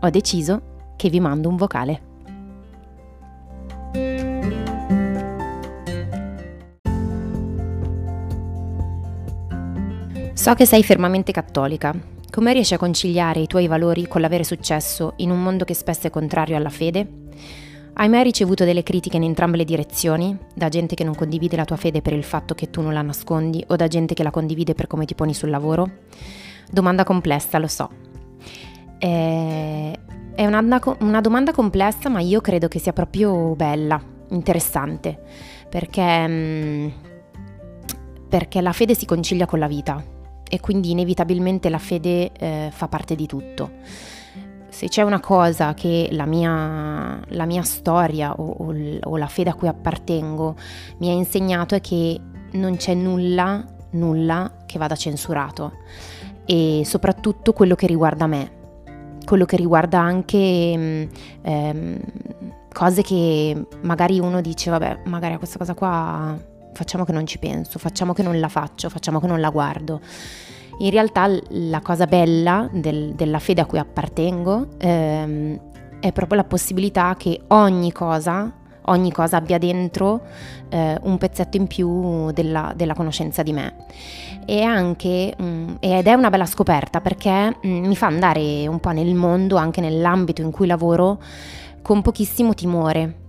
ho 0.00 0.10
deciso 0.10 0.94
che 0.96 1.08
vi 1.08 1.20
mando 1.20 1.48
un 1.48 1.56
vocale. 1.56 2.00
So 10.34 10.54
che 10.54 10.66
sei 10.66 10.84
fermamente 10.84 11.32
cattolica. 11.32 11.94
Come 12.30 12.52
riesci 12.52 12.74
a 12.74 12.78
conciliare 12.78 13.40
i 13.40 13.46
tuoi 13.46 13.66
valori 13.66 14.06
con 14.06 14.20
l'avere 14.20 14.44
successo 14.44 15.14
in 15.16 15.30
un 15.30 15.42
mondo 15.42 15.64
che 15.64 15.74
spesso 15.74 16.06
è 16.06 16.10
contrario 16.10 16.56
alla 16.56 16.68
fede? 16.68 17.24
Hai 17.94 18.08
mai 18.10 18.22
ricevuto 18.22 18.64
delle 18.64 18.82
critiche 18.82 19.16
in 19.16 19.22
entrambe 19.22 19.56
le 19.56 19.64
direzioni? 19.64 20.36
Da 20.54 20.68
gente 20.68 20.94
che 20.94 21.02
non 21.02 21.14
condivide 21.14 21.56
la 21.56 21.64
tua 21.64 21.76
fede 21.76 22.02
per 22.02 22.12
il 22.12 22.24
fatto 22.24 22.54
che 22.54 22.68
tu 22.68 22.82
non 22.82 22.92
la 22.92 23.00
nascondi 23.00 23.64
o 23.68 23.76
da 23.76 23.88
gente 23.88 24.12
che 24.12 24.22
la 24.22 24.30
condivide 24.30 24.74
per 24.74 24.86
come 24.86 25.06
ti 25.06 25.14
poni 25.14 25.32
sul 25.32 25.48
lavoro? 25.48 25.90
Domanda 26.70 27.04
complessa, 27.04 27.58
lo 27.58 27.68
so. 27.68 28.05
Eh, 28.98 29.98
è 30.34 30.44
una, 30.44 30.80
una 31.00 31.20
domanda 31.20 31.52
complessa, 31.52 32.08
ma 32.08 32.20
io 32.20 32.40
credo 32.40 32.68
che 32.68 32.78
sia 32.78 32.92
proprio 32.92 33.54
bella, 33.56 34.00
interessante, 34.30 35.18
perché, 35.68 36.28
mm, 36.28 36.88
perché 38.28 38.60
la 38.60 38.72
fede 38.72 38.94
si 38.94 39.06
concilia 39.06 39.46
con 39.46 39.58
la 39.58 39.66
vita 39.66 40.02
e 40.48 40.60
quindi 40.60 40.90
inevitabilmente 40.90 41.68
la 41.68 41.78
fede 41.78 42.30
eh, 42.32 42.68
fa 42.70 42.86
parte 42.88 43.14
di 43.14 43.26
tutto. 43.26 43.70
Se 44.68 44.88
c'è 44.88 45.02
una 45.02 45.20
cosa 45.20 45.72
che 45.72 46.08
la 46.12 46.26
mia, 46.26 47.18
la 47.28 47.46
mia 47.46 47.62
storia 47.62 48.34
o, 48.34 48.44
o, 48.44 48.74
o 49.04 49.16
la 49.16 49.26
fede 49.26 49.50
a 49.50 49.54
cui 49.54 49.68
appartengo 49.68 50.54
mi 50.98 51.08
ha 51.08 51.12
insegnato 51.12 51.74
è 51.74 51.80
che 51.80 52.20
non 52.52 52.76
c'è 52.76 52.92
nulla, 52.92 53.64
nulla 53.92 54.64
che 54.66 54.78
vada 54.78 54.94
censurato. 54.94 55.72
E 56.44 56.82
soprattutto 56.84 57.52
quello 57.52 57.74
che 57.74 57.86
riguarda 57.86 58.26
me, 58.26 58.55
quello 59.26 59.44
che 59.44 59.56
riguarda 59.56 60.00
anche 60.00 60.74
mm, 60.76 61.02
ehm, 61.42 62.00
cose 62.72 63.02
che 63.02 63.66
magari 63.82 64.18
uno 64.20 64.40
dice 64.40 64.70
vabbè 64.70 65.00
magari 65.04 65.34
a 65.34 65.38
questa 65.38 65.58
cosa 65.58 65.74
qua 65.74 66.38
facciamo 66.72 67.04
che 67.04 67.12
non 67.12 67.26
ci 67.26 67.38
penso, 67.38 67.78
facciamo 67.78 68.12
che 68.12 68.22
non 68.22 68.38
la 68.38 68.48
faccio, 68.48 68.88
facciamo 68.88 69.18
che 69.18 69.26
non 69.26 69.40
la 69.40 69.50
guardo. 69.50 70.00
In 70.78 70.90
realtà 70.90 71.26
la 71.48 71.80
cosa 71.80 72.06
bella 72.06 72.68
del, 72.70 73.14
della 73.14 73.38
fede 73.38 73.62
a 73.62 73.64
cui 73.64 73.78
appartengo 73.78 74.68
ehm, 74.76 75.58
è 76.00 76.12
proprio 76.12 76.36
la 76.36 76.44
possibilità 76.44 77.14
che 77.16 77.40
ogni 77.48 77.92
cosa, 77.92 78.52
ogni 78.86 79.12
cosa 79.12 79.36
abbia 79.36 79.58
dentro 79.58 80.22
eh, 80.68 80.98
un 81.02 81.18
pezzetto 81.18 81.56
in 81.56 81.66
più 81.66 82.30
della, 82.32 82.72
della 82.74 82.94
conoscenza 82.94 83.42
di 83.42 83.52
me. 83.52 83.74
E 84.44 84.62
anche, 84.62 85.34
mh, 85.36 85.44
mm, 85.44 85.74
ed 85.80 86.06
è 86.06 86.12
una 86.12 86.30
bella 86.30 86.46
scoperta 86.46 87.00
perché 87.00 87.56
mh, 87.60 87.68
mm, 87.68 87.84
mi 87.86 87.96
fa 87.96 88.06
andare 88.06 88.66
un 88.66 88.80
po' 88.80 88.90
nel 88.90 89.14
mondo, 89.14 89.56
anche 89.56 89.80
nell'ambito 89.80 90.42
in 90.42 90.50
cui 90.50 90.66
lavoro, 90.66 91.20
con 91.82 92.02
pochissimo 92.02 92.54
timore 92.54 93.24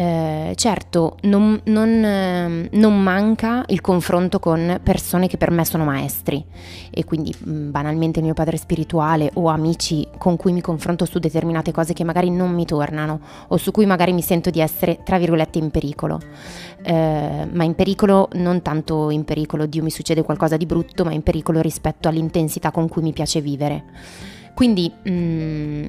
eh, 0.00 0.54
certo, 0.54 1.18
non, 1.24 1.60
non, 1.64 2.02
eh, 2.02 2.68
non, 2.72 3.02
manca 3.02 3.64
il 3.66 3.82
confronto 3.82 4.38
con 4.38 4.80
persone 4.82 5.28
che 5.28 5.36
per 5.36 5.50
me 5.50 5.62
sono 5.66 5.84
maestri 5.84 6.42
e 6.88 7.04
quindi 7.04 7.34
mm, 7.46 7.70
banalmente 7.70 8.22
mio 8.22 8.32
padre 8.32 8.56
spirituale 8.56 9.30
o 9.34 9.48
amici 9.48 10.08
con 10.16 10.38
cui 10.38 10.54
mi 10.54 10.62
confronto 10.62 11.04
su 11.04 11.18
determinate 11.18 11.70
cose 11.70 11.92
che 11.92 12.04
magari 12.04 12.30
non 12.30 12.50
mi 12.54 12.64
tornano 12.64 13.20
o 13.48 13.58
su 13.58 13.72
cui 13.72 13.84
magari 13.84 14.14
mi 14.14 14.22
sento 14.22 14.48
di 14.48 14.60
essere, 14.60 15.00
tra 15.04 15.18
virgolette, 15.18 15.58
in 15.58 15.70
pericolo. 15.70 16.18
Eh, 16.82 17.46
ma 17.52 17.64
in 17.64 17.74
pericolo 17.74 18.30
non 18.36 18.62
tanto 18.62 19.10
in 19.10 19.24
pericolo, 19.24 19.66
Dio 19.66 19.82
mi 19.82 19.90
succede 19.90 20.22
qualcosa 20.22 20.56
di 20.56 20.64
brutto, 20.64 21.04
ma 21.04 21.12
in 21.12 21.22
pericolo 21.22 21.60
rispetto 21.60 22.08
all'intensità 22.08 22.70
con 22.70 22.88
cui 22.88 23.02
mi 23.02 23.12
piace 23.12 23.42
vivere. 23.42 23.84
Quindi, 24.54 24.90
mh, 25.02 25.10
mm, 25.10 25.84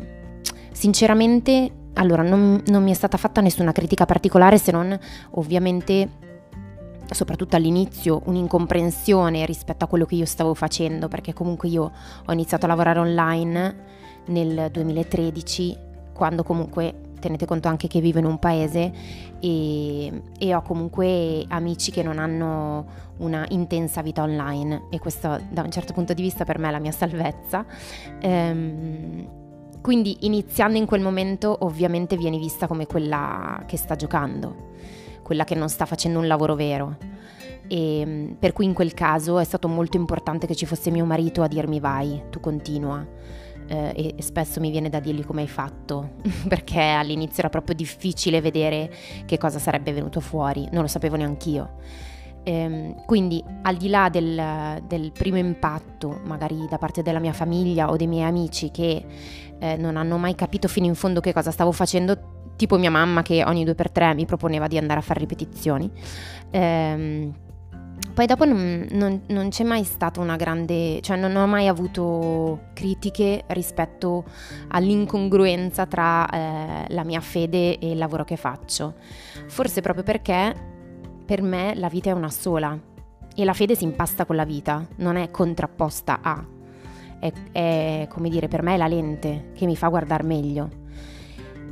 sinceramente, 0.74 1.72
allora, 1.94 2.24
non, 2.24 2.62
non 2.68 2.84
mi 2.84 2.92
è 2.92 2.96
stata 2.96 3.18
fatta 3.18 3.42
nessuna 3.42 3.72
critica 3.72 4.06
particolare 4.06 4.58
se 4.58 4.72
non 4.72 4.98
ovviamente 5.32 6.30
soprattutto 7.12 7.58
all'inizio 7.58 8.22
un'incomprensione 8.26 9.46
rispetto 9.46 9.84
a 9.86 9.88
quello 9.88 10.06
che 10.06 10.16
io 10.16 10.26
stavo 10.26 10.54
facendo, 10.54 11.08
perché 11.08 11.34
comunque 11.34 11.68
io 11.68 11.92
ho 12.26 12.32
iniziato 12.32 12.66
a 12.66 12.70
lavorare 12.70 13.00
online 13.00 13.76
nel 14.28 14.70
2013, 14.72 15.78
quando 16.14 16.44
comunque 16.44 17.10
tenete 17.20 17.46
conto 17.46 17.68
anche 17.68 17.88
che 17.88 18.02
vivo 18.02 18.20
in 18.20 18.26
un 18.26 18.40
paese 18.40 18.92
e, 19.40 20.22
e, 20.40 20.56
ho 20.56 20.62
comunque 20.64 21.46
amici 21.48 21.92
che 21.92 22.02
non 22.02 22.18
hanno 22.18 23.10
una 23.18 23.46
intensa 23.50 24.02
vita 24.02 24.24
online 24.24 24.88
e 24.90 24.98
questo 24.98 25.40
da 25.50 25.62
un 25.62 25.70
certo 25.70 25.94
punto 25.94 26.14
di 26.14 26.22
vista 26.22 26.46
per 26.46 26.58
me 26.58 26.70
è 26.70 26.72
la 26.72 26.80
mia 26.80 26.92
salvezza. 26.92 27.64
Ehm, 28.20 29.40
quindi 29.82 30.18
iniziando 30.22 30.78
in 30.78 30.86
quel 30.86 31.02
momento 31.02 31.58
ovviamente 31.62 32.16
vieni 32.16 32.38
vista 32.38 32.68
come 32.68 32.86
quella 32.86 33.64
che 33.66 33.78
sta 33.78 33.96
giocando, 33.96 34.70
quella 35.24 35.44
che 35.44 35.56
non 35.56 35.70
sta 35.70 35.86
facendo 35.86 36.20
un 36.20 36.28
lavoro 36.28 36.56
vero. 36.56 36.98
E 37.68 38.04
mm, 38.06 38.32
per 38.34 38.54
cui 38.54 38.66
in 38.66 38.74
quel 38.74 38.94
caso 38.94 39.40
è 39.40 39.44
stato 39.44 39.68
molto 39.68 39.98
importante 39.98 40.46
che 40.46 40.56
ci 40.56 40.66
fosse 40.66 40.92
mio 40.92 41.06
marito 41.06 41.42
a 41.42 41.48
dirmi 41.48 41.80
vai, 41.80 42.22
tu 42.30 42.40
continua. 42.40 43.06
Eh, 43.68 44.16
e 44.18 44.22
spesso 44.22 44.60
mi 44.60 44.70
viene 44.70 44.90
da 44.90 45.00
dirgli 45.00 45.26
come 45.26 45.42
hai 45.42 45.48
fatto, 45.48 46.12
perché 46.48 46.82
all'inizio 46.82 47.40
era 47.40 47.50
proprio 47.50 47.74
difficile 47.74 48.42
vedere 48.42 48.92
che 49.26 49.38
cosa 49.38 49.58
sarebbe 49.58 49.94
venuto 49.94 50.20
fuori, 50.20 50.68
non 50.72 50.82
lo 50.82 50.88
sapevo 50.88 51.16
neanch'io. 51.16 51.78
Ehm, 52.44 53.06
quindi 53.06 53.44
al 53.62 53.78
di 53.78 53.88
là 53.88 54.10
del, 54.10 54.82
del, 54.88 55.12
primo 55.12 55.38
impatto, 55.38 56.20
magari 56.26 56.66
da 56.70 56.78
parte 56.78 57.02
della 57.02 57.20
mia 57.20 57.34
famiglia 57.34 57.90
o 57.90 57.96
dei 57.96 58.08
miei 58.08 58.28
amici 58.28 58.72
che 58.72 59.06
eh, 59.60 59.78
non 59.78 59.96
hanno 59.96 60.18
mai 60.18 60.34
capito 60.36 60.68
fino 60.68 60.88
in 60.88 60.96
fondo 60.96 61.20
che 61.20 61.34
cosa 61.34 61.52
stavo 61.52 61.72
facendo, 61.72 62.18
tipo 62.56 62.78
mia 62.78 62.92
mamma 62.92 63.22
che 63.22 63.44
ogni 63.44 63.64
due 63.64 63.76
per 63.76 63.92
tre 63.92 64.14
mi 64.14 64.26
proponeva 64.26 64.68
di 64.68 64.78
andare 64.78 65.00
a 65.00 65.04
fare 65.04 65.20
ripetizioni. 65.20 65.90
Ehm, 66.50 67.34
poi 68.14 68.26
dopo 68.26 68.46
non, 68.46 68.88
non, 68.92 69.22
non, 69.28 69.50
c'è 69.50 69.64
mai 69.64 69.84
stata 69.84 70.20
una 70.20 70.36
grande, 70.36 71.00
cioè 71.02 71.16
non 71.16 71.36
ho 71.36 71.48
mai 71.48 71.68
avuto 71.68 72.70
critiche 72.74 73.44
rispetto 73.48 74.26
all'incongruenza 74.70 75.86
tra 75.86 76.28
eh, 76.28 76.86
la 76.90 77.04
mia 77.04 77.22
fede 77.22 77.78
e 77.78 77.92
il 77.92 77.98
lavoro 77.98 78.26
che 78.26 78.36
faccio. 78.36 78.96
Forse 79.48 79.82
proprio 79.82 80.04
perché 80.04 80.71
per 81.32 81.42
me 81.42 81.74
la 81.76 81.88
vita 81.88 82.10
è 82.10 82.12
una 82.12 82.30
sola 82.30 82.78
e 83.34 83.46
la 83.46 83.54
fede 83.54 83.74
si 83.74 83.86
impasta 83.86 84.26
con 84.26 84.36
la 84.36 84.44
vita, 84.44 84.86
non 84.98 85.16
è 85.16 85.32
contrapposta 85.32 86.20
a. 86.22 86.46
È, 87.20 87.32
è 87.54 88.08
come 88.10 88.28
dire, 88.28 88.50
per 88.50 88.62
me 88.62 88.74
è 88.74 88.78
la 88.78 88.90
lente 88.90 89.52
che 89.56 89.66
mi 89.66 89.78
fa 89.78 89.88
guardare 89.88 90.24
meglio. 90.24 90.70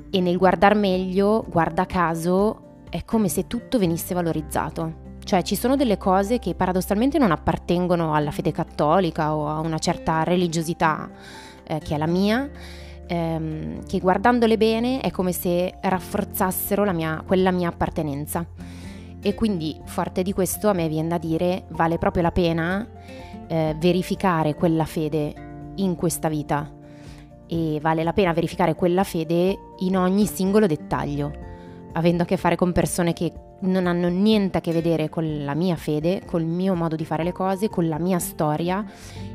E 0.10 0.22
nel 0.22 0.38
guardare 0.38 0.76
meglio, 0.76 1.46
guarda 1.50 1.86
caso, 1.86 2.86
è 2.90 3.04
come 3.04 3.28
se 3.28 3.48
tutto 3.48 3.78
venisse 3.78 4.14
valorizzato. 4.14 5.18
Cioè 5.22 5.42
ci 5.42 5.58
sono 5.58 5.76
delle 5.76 5.98
cose 5.98 6.40
che 6.40 6.56
paradossalmente 6.56 7.18
non 7.18 7.32
appartengono 7.32 8.14
alla 8.14 8.32
fede 8.32 8.54
cattolica 8.54 9.36
o 9.36 9.50
a 9.50 9.60
una 9.60 9.78
certa 9.78 10.24
religiosità 10.24 11.10
eh, 11.64 11.80
che 11.80 11.96
è 11.96 11.98
la 11.98 12.08
mia, 12.08 12.50
ehm, 13.08 13.86
che 13.86 14.00
guardandole 14.00 14.56
bene 14.56 15.02
è 15.02 15.12
come 15.12 15.34
se 15.34 15.74
rafforzassero 15.82 16.90
mia, 16.94 17.22
quella 17.28 17.52
mia 17.52 17.68
appartenenza. 17.68 18.78
E 19.22 19.36
quindi, 19.36 19.80
forte 19.86 20.24
di 20.24 20.34
questo, 20.34 20.70
a 20.70 20.74
me 20.74 20.88
viene 20.88 21.10
da 21.10 21.18
dire 21.18 21.66
vale 21.70 21.98
proprio 21.98 22.24
la 22.24 22.32
pena 22.32 22.88
eh, 23.48 23.76
verificare 23.78 24.56
quella 24.56 24.86
fede 24.86 25.34
in 25.76 25.96
questa 25.96 26.30
vita 26.30 26.72
e 27.52 27.80
vale 27.82 28.04
la 28.04 28.14
pena 28.14 28.32
verificare 28.32 28.76
quella 28.76 29.04
fede 29.04 29.58
in 29.80 29.98
ogni 29.98 30.28
singolo 30.28 30.68
dettaglio, 30.68 31.32
avendo 31.94 32.24
a 32.24 32.26
che 32.26 32.38
fare 32.38 32.56
con 32.56 32.72
persone 32.72 33.12
che 33.14 33.34
non 33.62 33.88
hanno 33.88 34.08
niente 34.08 34.60
a 34.60 34.62
che 34.62 34.72
vedere 34.72 35.10
con 35.10 35.44
la 35.44 35.56
mia 35.56 35.76
fede, 35.76 36.22
col 36.26 36.44
mio 36.44 36.76
modo 36.76 36.96
di 36.96 37.06
fare 37.06 37.24
le 37.24 37.32
cose, 37.32 37.68
con 37.68 37.88
la 37.88 37.98
mia 37.98 38.20
storia 38.20 38.86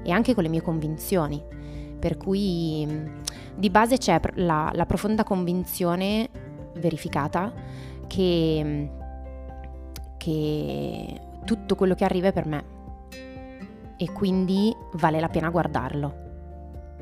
e 0.02 0.10
anche 0.12 0.32
con 0.32 0.44
le 0.44 0.48
mie 0.48 0.62
convinzioni. 0.62 1.42
Per 1.98 2.16
cui 2.16 2.86
di 3.56 3.70
base 3.70 3.98
c'è 3.98 4.20
la, 4.34 4.70
la 4.72 4.86
profonda 4.86 5.24
convinzione 5.24 6.28
verificata 6.76 7.52
che 8.06 8.90
che 10.24 11.20
tutto 11.44 11.74
quello 11.74 11.94
che 11.94 12.04
arriva 12.04 12.28
è 12.28 12.32
per 12.32 12.46
me 12.46 12.64
e 13.98 14.10
quindi 14.10 14.74
vale 14.94 15.20
la 15.20 15.28
pena 15.28 15.50
guardarlo. 15.50 16.22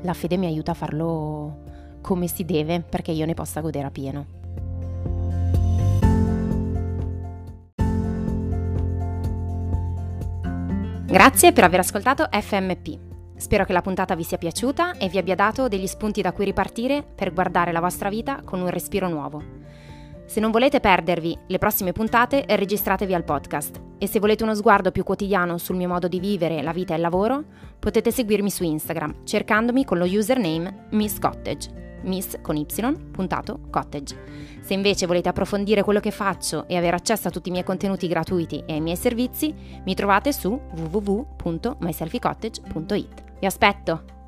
La 0.01 0.13
fede 0.13 0.35
mi 0.35 0.45
aiuta 0.45 0.71
a 0.71 0.73
farlo 0.75 1.61
come 2.01 2.27
si 2.27 2.43
deve 2.43 2.81
perché 2.81 3.11
io 3.11 3.25
ne 3.25 3.33
possa 3.33 3.61
godere 3.61 3.87
a 3.87 3.91
pieno. 3.91 4.25
Grazie 11.05 11.53
per 11.53 11.63
aver 11.63 11.79
ascoltato 11.79 12.27
FMP. 12.29 12.99
Spero 13.37 13.63
che 13.63 13.73
la 13.73 13.81
puntata 13.81 14.15
vi 14.15 14.23
sia 14.23 14.37
piaciuta 14.37 14.97
e 14.97 15.07
vi 15.07 15.17
abbia 15.17 15.35
dato 15.35 15.69
degli 15.69 15.87
spunti 15.87 16.21
da 16.21 16.33
cui 16.33 16.43
ripartire 16.43 17.03
per 17.03 17.33
guardare 17.33 17.71
la 17.71 17.79
vostra 17.79 18.09
vita 18.09 18.41
con 18.43 18.59
un 18.59 18.69
respiro 18.69 19.07
nuovo. 19.07 19.63
Se 20.25 20.39
non 20.39 20.51
volete 20.51 20.79
perdervi 20.79 21.37
le 21.47 21.57
prossime 21.57 21.91
puntate, 21.91 22.45
registratevi 22.47 23.13
al 23.13 23.23
podcast 23.23 23.81
e 23.97 24.07
se 24.07 24.19
volete 24.19 24.43
uno 24.43 24.55
sguardo 24.55 24.91
più 24.91 25.03
quotidiano 25.03 25.57
sul 25.57 25.75
mio 25.75 25.87
modo 25.87 26.07
di 26.07 26.19
vivere 26.19 26.61
la 26.61 26.71
vita 26.71 26.93
e 26.93 26.95
il 26.95 27.01
lavoro, 27.01 27.43
potete 27.79 28.11
seguirmi 28.11 28.49
su 28.49 28.63
Instagram 28.63 29.23
cercandomi 29.23 29.85
con 29.85 29.97
lo 29.97 30.05
username 30.05 30.87
Miss 30.91 31.19
Cottage. 31.19 31.81
Miss 32.03 32.37
con 32.41 32.57
y, 32.57 32.65
puntato, 33.11 33.59
cottage. 33.69 34.15
Se 34.61 34.73
invece 34.73 35.05
volete 35.05 35.29
approfondire 35.29 35.83
quello 35.83 35.99
che 35.99 36.11
faccio 36.11 36.67
e 36.67 36.75
avere 36.75 36.95
accesso 36.95 37.27
a 37.27 37.31
tutti 37.31 37.49
i 37.49 37.51
miei 37.51 37.63
contenuti 37.63 38.07
gratuiti 38.07 38.63
e 38.65 38.73
ai 38.73 38.81
miei 38.81 38.97
servizi, 38.97 39.53
mi 39.85 39.95
trovate 39.95 40.33
su 40.33 40.59
www.myselfycottage.it. 40.75 43.23
Vi 43.39 43.45
aspetto! 43.45 44.22